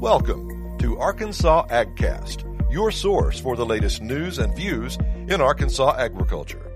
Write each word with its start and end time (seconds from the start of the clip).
Welcome 0.00 0.78
to 0.78 0.96
Arkansas 0.96 1.66
AgCast, 1.66 2.72
your 2.72 2.92
source 2.92 3.40
for 3.40 3.56
the 3.56 3.66
latest 3.66 4.00
news 4.00 4.38
and 4.38 4.54
views 4.54 4.96
in 5.26 5.40
Arkansas 5.40 5.96
agriculture. 5.98 6.70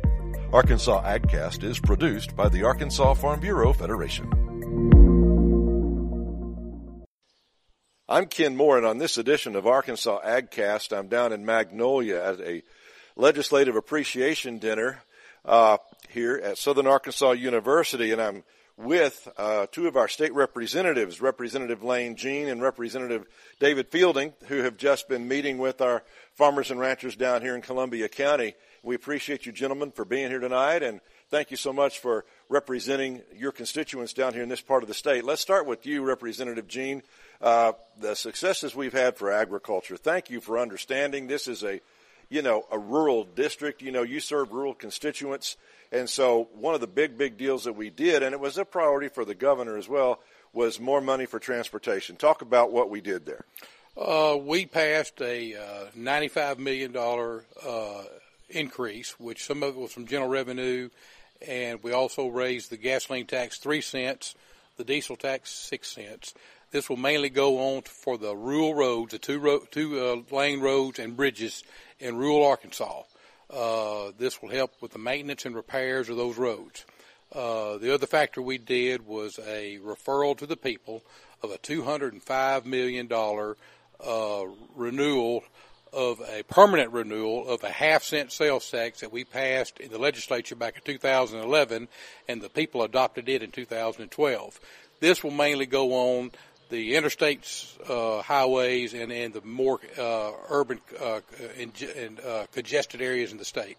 Arkansas 0.52 1.04
AgCast 1.04 1.62
is 1.62 1.78
produced 1.78 2.34
by 2.34 2.48
the 2.48 2.64
Arkansas 2.64 3.14
Farm 3.14 3.38
Bureau 3.38 3.72
Federation. 3.72 4.26
I'm 8.08 8.26
Ken 8.26 8.56
Moore, 8.56 8.78
and 8.78 8.86
on 8.86 8.98
this 8.98 9.16
edition 9.16 9.54
of 9.54 9.68
Arkansas 9.68 10.20
AgCast, 10.26 10.92
I'm 10.92 11.06
down 11.06 11.32
in 11.32 11.46
Magnolia 11.46 12.20
at 12.20 12.40
a 12.40 12.64
legislative 13.14 13.76
appreciation 13.76 14.58
dinner 14.58 15.00
uh, 15.44 15.76
here 16.08 16.40
at 16.42 16.58
Southern 16.58 16.88
Arkansas 16.88 17.30
University, 17.30 18.10
and 18.10 18.20
I'm 18.20 18.42
with 18.82 19.28
uh, 19.36 19.66
two 19.70 19.86
of 19.86 19.96
our 19.96 20.08
state 20.08 20.34
representatives, 20.34 21.20
Representative 21.20 21.82
Lane 21.82 22.16
Jean 22.16 22.48
and 22.48 22.60
Representative 22.60 23.26
David 23.60 23.88
Fielding, 23.88 24.32
who 24.48 24.58
have 24.58 24.76
just 24.76 25.08
been 25.08 25.28
meeting 25.28 25.58
with 25.58 25.80
our 25.80 26.02
farmers 26.34 26.70
and 26.70 26.80
ranchers 26.80 27.16
down 27.16 27.42
here 27.42 27.54
in 27.54 27.62
Columbia 27.62 28.08
County. 28.08 28.54
We 28.82 28.94
appreciate 28.94 29.46
you 29.46 29.52
gentlemen 29.52 29.92
for 29.92 30.04
being 30.04 30.30
here 30.30 30.40
tonight 30.40 30.82
and 30.82 31.00
thank 31.30 31.50
you 31.50 31.56
so 31.56 31.72
much 31.72 32.00
for 32.00 32.24
representing 32.48 33.22
your 33.34 33.52
constituents 33.52 34.12
down 34.12 34.34
here 34.34 34.42
in 34.42 34.48
this 34.48 34.60
part 34.60 34.82
of 34.82 34.88
the 34.88 34.94
state. 34.94 35.24
Let's 35.24 35.40
start 35.40 35.66
with 35.66 35.86
you, 35.86 36.02
Representative 36.02 36.66
Jean. 36.66 37.02
Uh, 37.40 37.72
the 37.98 38.14
successes 38.14 38.74
we've 38.74 38.92
had 38.92 39.16
for 39.16 39.30
agriculture. 39.32 39.96
Thank 39.96 40.30
you 40.30 40.40
for 40.40 40.58
understanding. 40.58 41.28
This 41.28 41.48
is 41.48 41.62
a, 41.62 41.80
you 42.32 42.42
know, 42.42 42.64
a 42.70 42.78
rural 42.78 43.24
district. 43.24 43.82
You 43.82 43.92
know, 43.92 44.02
you 44.02 44.18
serve 44.18 44.52
rural 44.52 44.74
constituents. 44.74 45.56
And 45.92 46.08
so 46.08 46.48
one 46.54 46.74
of 46.74 46.80
the 46.80 46.86
big, 46.86 47.18
big 47.18 47.36
deals 47.36 47.64
that 47.64 47.74
we 47.74 47.90
did, 47.90 48.22
and 48.22 48.32
it 48.32 48.40
was 48.40 48.56
a 48.56 48.64
priority 48.64 49.08
for 49.08 49.26
the 49.26 49.34
governor 49.34 49.76
as 49.76 49.88
well, 49.88 50.20
was 50.54 50.80
more 50.80 51.02
money 51.02 51.26
for 51.26 51.38
transportation. 51.38 52.16
Talk 52.16 52.40
about 52.40 52.72
what 52.72 52.88
we 52.88 53.02
did 53.02 53.26
there. 53.26 53.44
Uh, 53.96 54.38
we 54.42 54.64
passed 54.64 55.20
a 55.20 55.54
uh, 55.54 55.84
$95 55.96 56.58
million 56.58 56.96
uh, 56.96 58.04
increase, 58.48 59.20
which 59.20 59.44
some 59.44 59.62
of 59.62 59.76
it 59.76 59.80
was 59.80 59.92
from 59.92 60.06
general 60.06 60.30
revenue, 60.30 60.88
and 61.46 61.82
we 61.82 61.92
also 61.92 62.28
raised 62.28 62.70
the 62.70 62.78
gasoline 62.78 63.26
tax 63.26 63.58
3 63.58 63.82
cents, 63.82 64.34
the 64.78 64.84
diesel 64.84 65.16
tax 65.16 65.50
6 65.50 65.86
cents. 65.88 66.32
This 66.70 66.88
will 66.88 66.96
mainly 66.96 67.28
go 67.28 67.76
on 67.76 67.82
for 67.82 68.16
the 68.16 68.34
rural 68.34 68.74
roads, 68.74 69.12
the 69.12 69.18
two, 69.18 69.38
ro- 69.38 69.66
two 69.70 70.00
uh, 70.00 70.34
lane 70.34 70.60
roads 70.60 70.98
and 70.98 71.14
bridges 71.14 71.62
in 72.02 72.16
rural 72.16 72.44
Arkansas. 72.44 73.02
Uh, 73.48 74.10
this 74.18 74.42
will 74.42 74.50
help 74.50 74.72
with 74.80 74.92
the 74.92 74.98
maintenance 74.98 75.46
and 75.46 75.54
repairs 75.54 76.08
of 76.08 76.16
those 76.16 76.36
roads. 76.36 76.84
Uh, 77.32 77.78
the 77.78 77.94
other 77.94 78.06
factor 78.06 78.42
we 78.42 78.58
did 78.58 79.06
was 79.06 79.38
a 79.38 79.78
referral 79.78 80.36
to 80.36 80.46
the 80.46 80.56
people 80.56 81.02
of 81.42 81.50
a 81.50 81.58
$205 81.58 82.64
million 82.64 83.10
uh, 83.12 84.44
renewal 84.74 85.44
of 85.92 86.20
a 86.20 86.42
permanent 86.44 86.90
renewal 86.92 87.46
of 87.46 87.62
a 87.64 87.70
half 87.70 88.02
cent 88.02 88.32
sales 88.32 88.70
tax 88.70 89.00
that 89.00 89.12
we 89.12 89.24
passed 89.24 89.78
in 89.78 89.90
the 89.90 89.98
legislature 89.98 90.54
back 90.54 90.76
in 90.76 90.82
2011 90.82 91.86
and 92.28 92.40
the 92.40 92.48
people 92.48 92.82
adopted 92.82 93.28
it 93.28 93.42
in 93.42 93.50
2012. 93.50 94.60
This 95.00 95.22
will 95.22 95.30
mainly 95.30 95.66
go 95.66 95.92
on 95.92 96.30
the 96.72 96.94
interstates, 96.94 97.78
uh, 97.90 98.22
highways, 98.22 98.94
and, 98.94 99.12
and 99.12 99.34
the 99.34 99.42
more 99.42 99.78
uh, 99.98 100.32
urban 100.48 100.80
uh, 100.98 101.20
and, 101.58 101.70
and 101.98 102.18
uh, 102.20 102.46
congested 102.50 103.02
areas 103.02 103.30
in 103.30 103.36
the 103.36 103.44
state. 103.44 103.76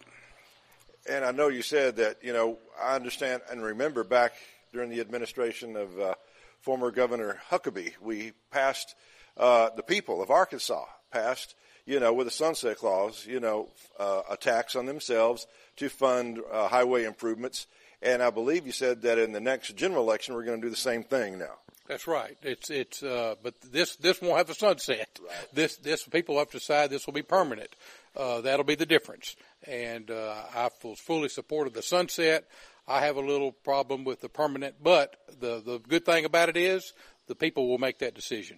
And 1.09 1.25
I 1.25 1.31
know 1.31 1.47
you 1.47 1.63
said 1.63 1.95
that, 1.95 2.17
you 2.21 2.33
know, 2.33 2.59
I 2.79 2.95
understand 2.95 3.41
and 3.49 3.63
remember 3.63 4.03
back 4.03 4.33
during 4.71 4.91
the 4.91 4.99
administration 5.01 5.75
of 5.75 5.99
uh, 5.99 6.13
former 6.61 6.91
Governor 6.91 7.41
Huckabee, 7.49 7.93
we 7.99 8.33
passed, 8.51 8.93
uh, 9.37 9.71
the 9.75 9.81
people 9.81 10.21
of 10.21 10.29
Arkansas 10.29 10.85
passed, 11.11 11.55
you 11.87 11.99
know, 11.99 12.13
with 12.13 12.27
a 12.27 12.31
sunset 12.31 12.77
clause, 12.77 13.25
you 13.27 13.39
know, 13.39 13.69
a 13.99 14.37
tax 14.39 14.75
on 14.75 14.85
themselves 14.85 15.47
to 15.77 15.89
fund 15.89 16.39
highway 16.51 17.05
improvements. 17.05 17.65
And 18.03 18.21
I 18.21 18.29
believe 18.29 18.67
you 18.67 18.71
said 18.71 19.01
that 19.01 19.17
in 19.17 19.31
the 19.31 19.41
next 19.41 19.75
general 19.75 20.03
election, 20.03 20.35
we're 20.35 20.45
going 20.45 20.61
to 20.61 20.67
do 20.67 20.71
the 20.71 20.77
same 20.77 21.03
thing 21.03 21.39
now. 21.39 21.57
That's 21.87 22.07
right. 22.07 22.37
It's 22.41 22.69
it's 22.69 23.03
uh, 23.03 23.35
but 23.43 23.59
this 23.61 23.97
this 23.97 24.21
won't 24.21 24.37
have 24.37 24.49
a 24.49 24.53
sunset. 24.53 25.19
Right. 25.21 25.53
This 25.53 25.75
this 25.77 26.03
people 26.03 26.37
have 26.39 26.49
to 26.51 26.59
decide 26.59 26.89
this 26.89 27.05
will 27.05 27.13
be 27.13 27.23
permanent. 27.23 27.69
Uh, 28.15 28.41
that'll 28.41 28.63
be 28.63 28.75
the 28.75 28.85
difference. 28.85 29.35
And 29.67 30.09
uh, 30.09 30.35
I 30.55 30.69
was 30.83 30.99
fully 30.99 31.29
supportive 31.29 31.73
the 31.73 31.81
sunset. 31.81 32.47
I 32.87 33.01
have 33.01 33.17
a 33.17 33.21
little 33.21 33.51
problem 33.51 34.03
with 34.05 34.21
the 34.21 34.29
permanent, 34.29 34.75
but 34.81 35.17
the 35.39 35.61
the 35.61 35.79
good 35.79 36.05
thing 36.05 36.23
about 36.23 36.49
it 36.49 36.57
is 36.57 36.93
the 37.27 37.35
people 37.35 37.67
will 37.67 37.77
make 37.77 37.99
that 37.99 38.15
decision. 38.15 38.57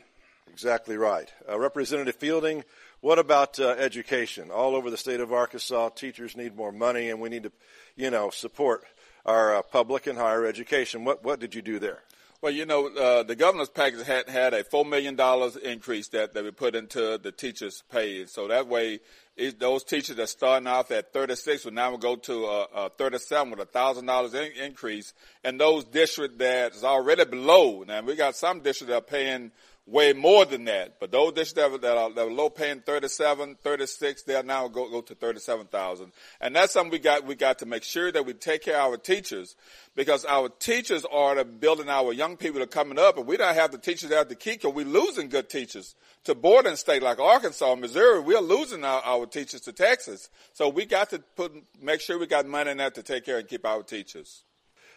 Exactly 0.51 0.95
right. 0.95 1.31
Uh, 1.49 1.59
Representative 1.59 2.15
Fielding, 2.15 2.63
what 3.01 3.19
about 3.19 3.59
uh, 3.59 3.69
education? 3.71 4.51
All 4.51 4.75
over 4.75 4.89
the 4.89 4.97
state 4.97 5.19
of 5.19 5.33
Arkansas, 5.33 5.89
teachers 5.89 6.37
need 6.37 6.55
more 6.55 6.71
money, 6.71 7.09
and 7.09 7.19
we 7.19 7.29
need 7.29 7.43
to, 7.43 7.51
you 7.95 8.09
know, 8.09 8.29
support 8.29 8.83
our 9.25 9.55
uh, 9.55 9.61
public 9.63 10.07
and 10.07 10.17
higher 10.17 10.45
education. 10.45 11.03
What 11.03 11.23
what 11.23 11.39
did 11.39 11.55
you 11.55 11.61
do 11.61 11.79
there? 11.79 12.03
Well, 12.45 12.53
you 12.53 12.67
know, 12.67 12.89
uh, 12.89 13.23
the 13.23 13.35
governor's 13.35 13.69
package 13.69 14.05
had 14.05 14.29
had 14.29 14.53
a 14.53 14.63
four 14.63 14.85
million 14.85 15.15
dollars 15.15 15.55
increase 15.55 16.09
that, 16.09 16.35
that 16.35 16.43
we 16.43 16.51
put 16.51 16.75
into 16.75 17.17
the 17.17 17.31
teachers' 17.31 17.81
pay. 17.91 18.27
So 18.27 18.47
that 18.49 18.67
way, 18.67 18.99
it, 19.35 19.59
those 19.59 19.83
teachers 19.83 20.17
that 20.17 20.29
starting 20.29 20.67
off 20.67 20.91
at 20.91 21.11
36 21.11 21.65
will 21.65 21.71
now 21.71 21.97
go 21.97 22.15
to 22.17 22.45
uh, 22.45 22.65
uh, 22.71 22.89
37 22.89 23.49
with 23.49 23.59
a 23.61 23.65
thousand 23.65 24.05
dollars 24.05 24.35
increase. 24.35 25.15
And 25.43 25.59
those 25.59 25.85
districts 25.85 26.37
that's 26.37 26.83
already 26.83 27.25
below, 27.25 27.81
now 27.81 28.01
we 28.01 28.15
got 28.15 28.35
some 28.35 28.59
districts 28.59 28.91
that 28.91 28.97
are 28.97 29.01
paying 29.01 29.51
way 29.87 30.13
more 30.13 30.45
than 30.45 30.65
that. 30.65 30.99
But 30.99 31.11
those 31.11 31.33
that, 31.33 31.57
are, 31.59 31.77
that 31.77 32.17
are 32.17 32.31
low 32.31 32.49
paying 32.49 32.81
37, 32.81 33.57
36, 33.63 34.23
they'll 34.23 34.43
now 34.43 34.67
go, 34.67 34.89
go 34.89 35.01
to 35.01 35.13
37,000. 35.13 36.11
And 36.41 36.55
that's 36.55 36.73
something 36.73 36.91
we 36.91 36.99
got, 36.99 37.25
we 37.25 37.35
got 37.35 37.59
to 37.59 37.65
make 37.65 37.83
sure 37.83 38.11
that 38.11 38.25
we 38.25 38.33
take 38.33 38.63
care 38.63 38.79
of 38.79 38.91
our 38.91 38.97
teachers 38.97 39.55
because 39.95 40.25
our 40.25 40.49
teachers 40.49 41.05
are 41.11 41.35
the 41.35 41.45
building 41.45 41.89
our 41.89 42.13
young 42.13 42.35
people 42.35 42.59
that 42.59 42.65
are 42.65 42.67
coming 42.67 42.97
up 42.97 43.17
and 43.17 43.27
we 43.27 43.37
don't 43.37 43.53
have 43.53 43.71
the 43.71 43.77
teachers 43.77 44.11
out 44.11 44.29
the 44.29 44.35
key 44.35 44.53
because 44.53 44.73
we're 44.73 44.85
losing 44.85 45.29
good 45.29 45.49
teachers 45.49 45.95
to 46.23 46.33
bordering 46.33 46.75
state 46.75 47.03
like 47.03 47.19
Arkansas, 47.19 47.75
Missouri. 47.75 48.19
We're 48.19 48.39
losing 48.39 48.83
our, 48.83 49.01
our 49.05 49.27
teachers 49.27 49.61
to 49.61 49.71
Texas. 49.71 50.29
So 50.53 50.67
we 50.67 50.85
got 50.85 51.11
to 51.11 51.19
put, 51.35 51.53
make 51.79 52.01
sure 52.01 52.17
we 52.17 52.25
got 52.25 52.47
money 52.47 52.71
in 52.71 52.77
that 52.77 52.95
to 52.95 53.03
take 53.03 53.25
care 53.25 53.37
and 53.37 53.47
keep 53.47 53.65
our 53.65 53.83
teachers. 53.83 54.43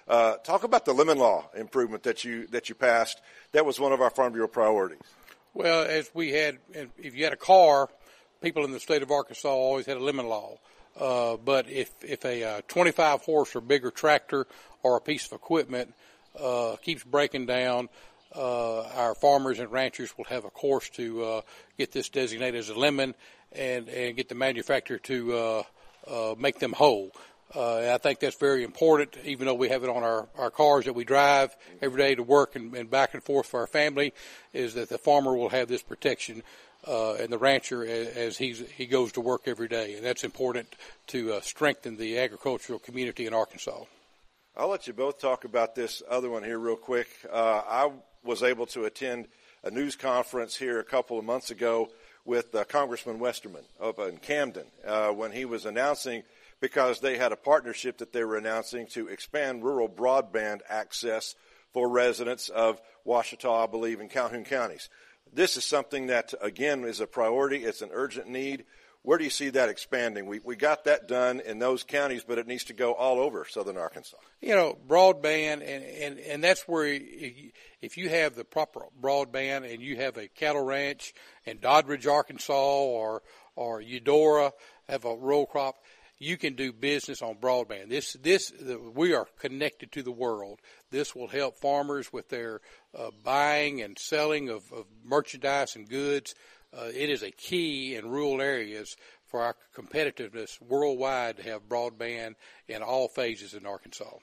Uh, 0.08 0.36
talk 0.38 0.64
about 0.64 0.86
the 0.86 0.92
lemon 0.92 1.18
law 1.18 1.50
improvement 1.54 2.02
that 2.02 2.24
you 2.24 2.46
that 2.46 2.68
you 2.68 2.74
passed. 2.74 3.20
That 3.52 3.66
was 3.66 3.78
one 3.78 3.92
of 3.92 4.00
our 4.00 4.10
Farm 4.10 4.32
Bureau 4.32 4.48
priorities. 4.48 5.02
Well, 5.52 5.84
as 5.84 6.10
we 6.14 6.30
had, 6.30 6.58
if 6.96 7.14
you 7.14 7.24
had 7.24 7.32
a 7.32 7.36
car, 7.36 7.88
people 8.40 8.64
in 8.64 8.72
the 8.72 8.80
state 8.80 9.02
of 9.02 9.10
Arkansas 9.10 9.48
always 9.48 9.86
had 9.86 9.96
a 9.96 10.02
lemon 10.02 10.26
law. 10.26 10.58
Uh, 10.98 11.36
but 11.36 11.68
if 11.68 11.90
if 12.02 12.24
a 12.24 12.42
uh, 12.42 12.60
25 12.68 13.22
horse 13.22 13.54
or 13.54 13.60
bigger 13.60 13.90
tractor 13.90 14.46
or 14.82 14.96
a 14.96 15.00
piece 15.00 15.26
of 15.26 15.32
equipment 15.32 15.94
uh, 16.40 16.76
keeps 16.82 17.04
breaking 17.04 17.46
down, 17.46 17.88
uh, 18.34 18.82
our 18.82 19.14
farmers 19.14 19.58
and 19.58 19.70
ranchers 19.70 20.16
will 20.16 20.24
have 20.24 20.44
a 20.44 20.50
course 20.50 20.88
to 20.90 21.22
uh, 21.22 21.40
get 21.76 21.92
this 21.92 22.08
designated 22.08 22.58
as 22.58 22.68
a 22.70 22.74
lemon 22.74 23.14
and 23.52 23.88
and 23.88 24.16
get 24.16 24.28
the 24.28 24.34
manufacturer 24.34 24.98
to 24.98 25.34
uh, 25.34 26.34
make 26.38 26.58
them 26.58 26.72
whole. 26.72 27.12
Uh, 27.54 27.94
I 27.94 27.98
think 27.98 28.20
that's 28.20 28.36
very 28.36 28.62
important, 28.62 29.16
even 29.24 29.46
though 29.46 29.54
we 29.54 29.70
have 29.70 29.82
it 29.82 29.88
on 29.88 30.02
our, 30.02 30.28
our 30.36 30.50
cars 30.50 30.84
that 30.84 30.92
we 30.92 31.04
drive 31.04 31.56
every 31.80 31.98
day 31.98 32.14
to 32.14 32.22
work 32.22 32.56
and, 32.56 32.74
and 32.74 32.90
back 32.90 33.14
and 33.14 33.22
forth 33.22 33.46
for 33.46 33.60
our 33.60 33.66
family, 33.66 34.12
is 34.52 34.74
that 34.74 34.90
the 34.90 34.98
farmer 34.98 35.34
will 35.34 35.48
have 35.48 35.66
this 35.66 35.82
protection 35.82 36.42
uh, 36.86 37.14
and 37.14 37.32
the 37.32 37.38
rancher 37.38 37.86
as, 37.86 38.08
as 38.08 38.38
he's, 38.38 38.68
he 38.72 38.84
goes 38.84 39.12
to 39.12 39.22
work 39.22 39.42
every 39.46 39.66
day. 39.66 39.94
And 39.94 40.04
that's 40.04 40.24
important 40.24 40.76
to 41.08 41.34
uh, 41.34 41.40
strengthen 41.40 41.96
the 41.96 42.18
agricultural 42.18 42.78
community 42.80 43.26
in 43.26 43.32
Arkansas. 43.32 43.84
I'll 44.54 44.68
let 44.68 44.86
you 44.86 44.92
both 44.92 45.18
talk 45.18 45.44
about 45.44 45.74
this 45.74 46.02
other 46.08 46.28
one 46.28 46.44
here 46.44 46.58
real 46.58 46.76
quick. 46.76 47.08
Uh, 47.32 47.62
I 47.66 47.90
was 48.24 48.42
able 48.42 48.66
to 48.66 48.84
attend 48.84 49.26
a 49.64 49.70
news 49.70 49.96
conference 49.96 50.54
here 50.54 50.80
a 50.80 50.84
couple 50.84 51.18
of 51.18 51.24
months 51.24 51.50
ago 51.50 51.88
with 52.26 52.54
uh, 52.54 52.64
Congressman 52.64 53.18
Westerman 53.18 53.64
up 53.80 53.98
in 54.00 54.18
Camden 54.18 54.66
uh, 54.86 55.08
when 55.08 55.32
he 55.32 55.46
was 55.46 55.64
announcing– 55.64 56.24
because 56.60 57.00
they 57.00 57.16
had 57.16 57.32
a 57.32 57.36
partnership 57.36 57.98
that 57.98 58.12
they 58.12 58.24
were 58.24 58.36
announcing 58.36 58.86
to 58.88 59.08
expand 59.08 59.64
rural 59.64 59.88
broadband 59.88 60.60
access 60.68 61.34
for 61.72 61.88
residents 61.88 62.48
of 62.48 62.80
Ouachita, 63.04 63.48
I 63.48 63.66
believe, 63.66 64.00
in 64.00 64.08
Calhoun 64.08 64.44
counties. 64.44 64.88
This 65.32 65.56
is 65.56 65.64
something 65.64 66.06
that, 66.06 66.32
again, 66.40 66.84
is 66.84 67.00
a 67.00 67.06
priority. 67.06 67.64
It's 67.64 67.82
an 67.82 67.90
urgent 67.92 68.28
need. 68.28 68.64
Where 69.02 69.16
do 69.16 69.24
you 69.24 69.30
see 69.30 69.50
that 69.50 69.68
expanding? 69.68 70.26
We, 70.26 70.40
we 70.40 70.56
got 70.56 70.84
that 70.84 71.06
done 71.06 71.40
in 71.40 71.58
those 71.58 71.84
counties, 71.84 72.24
but 72.24 72.38
it 72.38 72.46
needs 72.46 72.64
to 72.64 72.72
go 72.72 72.92
all 72.94 73.20
over 73.20 73.44
southern 73.44 73.76
Arkansas. 73.76 74.16
You 74.40 74.54
know, 74.54 74.76
broadband, 74.88 75.62
and, 75.62 75.84
and, 75.84 76.18
and 76.18 76.44
that's 76.44 76.62
where 76.62 76.86
if 77.80 77.96
you 77.96 78.08
have 78.08 78.34
the 78.34 78.44
proper 78.44 78.82
broadband 79.00 79.72
and 79.72 79.82
you 79.82 79.96
have 79.96 80.16
a 80.16 80.28
cattle 80.28 80.64
ranch 80.64 81.14
in 81.44 81.58
Doddridge, 81.58 82.06
Arkansas, 82.06 82.52
or, 82.52 83.22
or 83.54 83.80
Eudora, 83.80 84.52
have 84.88 85.04
a 85.04 85.14
row 85.14 85.46
crop, 85.46 85.76
you 86.18 86.36
can 86.36 86.54
do 86.54 86.72
business 86.72 87.22
on 87.22 87.36
broadband. 87.36 87.88
This, 87.88 88.14
this, 88.14 88.50
the, 88.50 88.78
we 88.78 89.14
are 89.14 89.26
connected 89.38 89.92
to 89.92 90.02
the 90.02 90.12
world. 90.12 90.60
This 90.90 91.14
will 91.14 91.28
help 91.28 91.58
farmers 91.58 92.12
with 92.12 92.28
their 92.28 92.60
uh, 92.96 93.10
buying 93.24 93.80
and 93.82 93.98
selling 93.98 94.48
of, 94.48 94.70
of 94.72 94.86
merchandise 95.04 95.76
and 95.76 95.88
goods. 95.88 96.34
Uh, 96.76 96.86
it 96.86 97.08
is 97.08 97.22
a 97.22 97.30
key 97.30 97.94
in 97.94 98.08
rural 98.08 98.42
areas 98.42 98.96
for 99.26 99.42
our 99.42 99.56
competitiveness 99.76 100.60
worldwide 100.60 101.36
to 101.36 101.42
have 101.42 101.68
broadband 101.68 102.34
in 102.66 102.82
all 102.82 103.08
phases 103.08 103.54
in 103.54 103.66
Arkansas. 103.66 104.16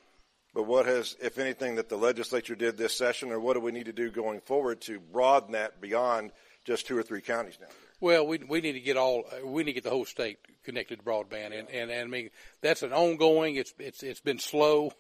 But 0.53 0.63
what 0.63 0.86
has, 0.86 1.15
if 1.21 1.38
anything, 1.38 1.75
that 1.75 1.89
the 1.89 1.98
legislature 1.98 2.56
did 2.56 2.77
this 2.77 2.95
session, 2.95 3.31
or 3.31 3.39
what 3.39 3.53
do 3.53 3.59
we 3.59 3.71
need 3.71 3.86
to 3.88 3.94
do 3.94 4.09
going 4.09 4.39
forward 4.41 4.81
to 4.81 5.00
broaden 5.00 5.51
that 5.51 5.81
beyond 5.81 6.31
just 6.63 6.88
two 6.88 6.98
or 6.98 7.03
three 7.03 7.21
counties 7.21 7.57
now? 7.59 7.68
Well, 8.01 8.27
we 8.27 8.39
we 8.39 8.62
need 8.62 8.74
to 8.74 8.80
get 8.80 8.97
all 8.97 9.24
we 9.44 9.63
need 9.63 9.71
to 9.71 9.74
get 9.74 9.83
the 9.83 9.89
whole 9.89 10.06
state 10.06 10.39
connected 10.63 11.00
to 11.00 11.06
broadband, 11.06 11.57
and 11.57 11.69
and, 11.69 11.89
and 11.89 12.01
I 12.01 12.06
mean 12.06 12.30
that's 12.62 12.83
an 12.83 12.94
ongoing. 12.94 13.56
It's 13.56 13.74
it's 13.80 14.03
it's 14.03 14.19
been 14.19 14.39
slow, 14.39 14.92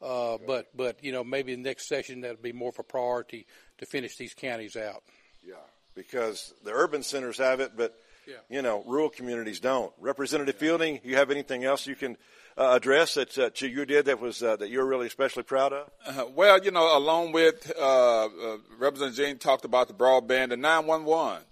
uh, 0.00 0.32
okay. 0.34 0.44
but 0.46 0.66
but 0.74 1.04
you 1.04 1.12
know 1.12 1.22
maybe 1.22 1.54
the 1.54 1.62
next 1.62 1.88
session 1.88 2.22
that'll 2.22 2.42
be 2.42 2.52
more 2.52 2.70
of 2.70 2.78
a 2.78 2.82
priority 2.82 3.46
to 3.78 3.86
finish 3.86 4.16
these 4.16 4.34
counties 4.34 4.76
out. 4.76 5.02
Yeah, 5.46 5.54
because 5.94 6.54
the 6.64 6.72
urban 6.72 7.02
centers 7.02 7.38
have 7.38 7.60
it, 7.60 7.72
but 7.76 7.94
yeah. 8.26 8.36
you 8.48 8.62
know 8.62 8.82
rural 8.86 9.10
communities 9.10 9.60
don't. 9.60 9.92
Representative 9.98 10.54
yeah. 10.56 10.60
Fielding, 10.60 11.00
you 11.04 11.16
have 11.16 11.30
anything 11.30 11.64
else 11.64 11.86
you 11.86 11.96
can? 11.96 12.16
Uh, 12.56 12.74
address 12.74 13.14
that 13.14 13.38
uh, 13.38 13.48
you 13.64 13.86
did 13.86 14.06
that 14.06 14.20
was 14.20 14.42
uh, 14.42 14.56
that 14.56 14.68
you're 14.68 14.84
really 14.84 15.06
especially 15.06 15.44
proud 15.44 15.72
of? 15.72 15.88
Uh, 16.04 16.24
well, 16.34 16.60
you 16.60 16.72
know, 16.72 16.98
along 16.98 17.30
with 17.30 17.70
uh, 17.78 18.24
uh, 18.24 18.56
Representative 18.80 19.14
Jean 19.16 19.38
talked 19.38 19.64
about 19.64 19.86
the 19.86 19.94
broadband 19.94 20.52
and 20.52 20.60
911 20.60 21.44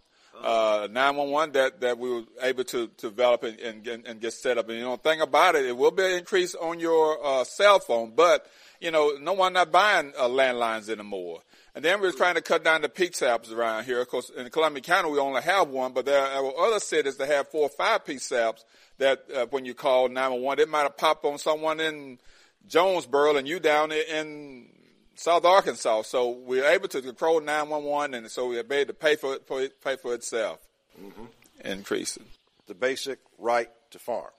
uh, 0.42 0.65
911 0.88 1.52
that, 1.52 1.80
that 1.80 1.98
we 1.98 2.10
were 2.10 2.22
able 2.42 2.64
to, 2.64 2.88
to 2.88 3.08
develop 3.10 3.42
and, 3.42 3.58
and, 3.60 4.06
and, 4.06 4.20
get 4.20 4.32
set 4.32 4.58
up. 4.58 4.68
And, 4.68 4.78
you 4.78 4.84
know, 4.84 4.96
thing 4.96 5.20
about 5.20 5.54
it, 5.54 5.64
it 5.66 5.76
will 5.76 5.90
be 5.90 6.04
an 6.04 6.18
increase 6.18 6.54
on 6.54 6.80
your 6.80 7.24
uh, 7.24 7.44
cell 7.44 7.78
phone, 7.78 8.12
but, 8.14 8.46
you 8.80 8.90
know, 8.90 9.16
no 9.20 9.32
one 9.32 9.52
not 9.52 9.72
buying 9.72 10.12
uh, 10.18 10.24
landlines 10.24 10.88
anymore. 10.88 11.42
And 11.74 11.84
then 11.84 12.00
we 12.00 12.08
are 12.08 12.12
trying 12.12 12.36
to 12.36 12.40
cut 12.40 12.64
down 12.64 12.82
the 12.82 12.88
PSAPs 12.88 13.52
around 13.52 13.84
here. 13.84 14.00
Of 14.00 14.08
course, 14.08 14.30
in 14.30 14.48
Columbia 14.48 14.82
County, 14.82 15.10
we 15.10 15.18
only 15.18 15.42
have 15.42 15.68
one, 15.68 15.92
but 15.92 16.06
there 16.06 16.22
are 16.22 16.58
other 16.58 16.80
cities 16.80 17.16
that 17.18 17.28
have 17.28 17.48
four 17.48 17.64
or 17.64 17.68
five 17.68 18.04
PSAPs 18.04 18.64
that 18.98 19.24
uh, 19.34 19.46
when 19.50 19.64
you 19.64 19.74
call 19.74 20.08
911, 20.08 20.62
it 20.62 20.68
might 20.70 20.82
have 20.82 20.96
popped 20.96 21.24
on 21.24 21.38
someone 21.38 21.80
in 21.80 22.18
Jonesboro 22.66 23.36
and 23.36 23.46
you 23.46 23.60
down 23.60 23.92
in 23.92 24.68
South 25.16 25.44
Arkansas. 25.44 26.02
So 26.02 26.30
we 26.30 26.60
are 26.60 26.70
able 26.70 26.88
to 26.88 27.02
control 27.02 27.40
911, 27.40 28.14
and 28.14 28.30
so 28.30 28.48
we 28.48 28.58
are 28.58 28.60
able 28.60 28.86
to 28.86 28.94
pay 28.94 29.16
for 29.16 29.34
it, 29.34 29.82
pay 29.82 29.96
for 29.96 30.14
itself, 30.14 30.65
mm-hmm. 31.00 31.24
increasing 31.64 32.26
the 32.66 32.74
basic 32.74 33.18
right 33.38 33.70
to 33.90 33.98
farm. 33.98 34.30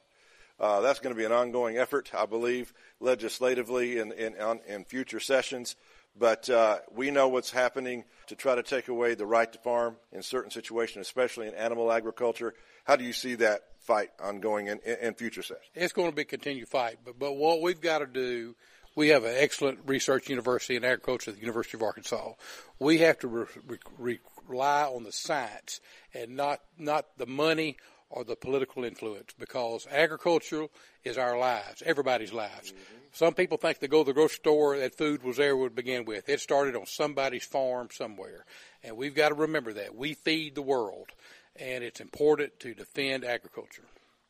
Uh, 0.60 0.82
that's 0.82 1.00
going 1.00 1.14
to 1.14 1.18
be 1.18 1.26
an 1.26 1.32
ongoing 1.32 1.78
effort, 1.78 2.12
I 2.18 2.26
believe, 2.26 2.74
legislatively 3.00 4.00
in 4.00 4.12
in, 4.12 4.36
in 4.68 4.86
future 4.86 5.20
sessions. 5.20 5.76
But 6.20 6.50
uh, 6.50 6.80
we 6.92 7.12
know 7.12 7.28
what's 7.28 7.52
happening 7.52 8.04
to 8.26 8.36
try 8.36 8.56
to 8.56 8.64
take 8.64 8.88
away 8.88 9.14
the 9.14 9.28
right 9.28 9.52
to 9.52 9.60
farm 9.60 9.98
in 10.12 10.24
certain 10.24 10.50
situations, 10.50 11.06
especially 11.06 11.48
in 11.48 11.54
animal 11.54 11.92
agriculture. 11.92 12.56
How 12.86 12.96
do 12.96 13.04
you 13.04 13.14
see 13.14 13.36
that 13.36 13.62
fight 13.82 14.10
ongoing 14.20 14.68
in, 14.68 14.80
in, 14.80 14.98
in 15.00 15.14
future 15.14 15.44
sessions? 15.44 15.70
It's 15.76 15.94
going 15.94 16.10
to 16.10 16.16
be 16.16 16.24
a 16.24 16.26
continued 16.26 16.70
fight, 16.70 16.98
but 17.06 17.20
but 17.20 17.34
what 17.34 17.62
we've 17.62 17.82
got 17.82 18.00
to 18.00 18.08
do 18.08 18.56
we 18.98 19.10
have 19.10 19.26
an 19.26 19.36
excellent 19.38 19.78
research 19.86 20.28
university 20.28 20.76
in 20.76 20.84
agriculture 20.84 21.30
at 21.30 21.36
the 21.36 21.42
University 21.42 21.78
of 21.78 21.84
Arkansas. 21.84 22.32
We 22.80 22.98
have 22.98 23.20
to 23.20 23.28
re- 23.28 23.46
re- 24.00 24.20
rely 24.48 24.84
on 24.84 25.04
the 25.04 25.12
science 25.12 25.80
and 26.14 26.36
not 26.36 26.62
not 26.78 27.06
the 27.18 27.26
money 27.26 27.78
or 28.10 28.24
the 28.24 28.36
political 28.36 28.84
influence 28.84 29.34
because 29.38 29.88
agriculture 29.92 30.68
is 31.04 31.18
our 31.18 31.38
lives, 31.38 31.84
everybody's 31.86 32.34
lives. 32.34 32.72
Mm-hmm. 32.72 32.98
Some 33.14 33.34
people 33.34 33.58
think 33.58 33.80
they 33.80 33.88
go 33.88 34.04
to 34.04 34.08
the 34.08 34.14
grocery 34.14 34.36
store, 34.36 34.78
that 34.78 34.96
food 34.96 35.24
was 35.24 35.38
there 35.38 35.56
to 35.56 35.70
begin 35.70 36.06
with. 36.06 36.30
It 36.30 36.40
started 36.40 36.76
on 36.76 36.86
somebody's 36.86 37.46
farm 37.46 37.90
somewhere. 37.92 38.46
And 38.84 38.96
we've 38.96 39.16
got 39.16 39.30
to 39.30 39.36
remember 39.36 39.74
that. 39.74 39.96
We 39.96 40.14
feed 40.14 40.56
the 40.56 40.62
world, 40.62 41.08
and 41.56 41.84
it's 41.84 42.00
important 42.00 42.60
to 42.60 42.74
defend 42.74 43.26
agriculture. 43.26 43.84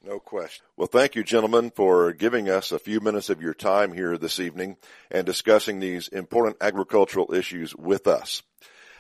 No 0.05 0.19
question. 0.19 0.63
Well, 0.77 0.87
thank 0.87 1.15
you, 1.15 1.23
gentlemen, 1.23 1.71
for 1.71 2.13
giving 2.13 2.49
us 2.49 2.71
a 2.71 2.79
few 2.79 3.01
minutes 3.01 3.29
of 3.29 3.41
your 3.41 3.53
time 3.53 3.91
here 3.91 4.17
this 4.17 4.39
evening 4.39 4.77
and 5.11 5.25
discussing 5.25 5.79
these 5.79 6.07
important 6.07 6.57
agricultural 6.61 7.33
issues 7.33 7.75
with 7.75 8.07
us. 8.07 8.41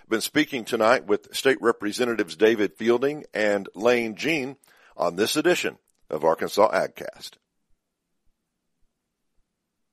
Been 0.09 0.21
speaking 0.21 0.63
tonight 0.63 1.05
with 1.05 1.35
State 1.35 1.61
Representatives 1.61 2.37
David 2.37 2.75
Fielding 2.77 3.25
and 3.33 3.67
Lane 3.75 4.15
Jean 4.15 4.55
on 4.95 5.17
this 5.17 5.35
edition 5.35 5.79
of 6.09 6.23
Arkansas 6.23 6.71
AgCast. 6.71 7.31